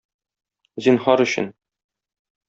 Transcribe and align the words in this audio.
Зинһар 0.85 1.23
өчен... 1.25 1.51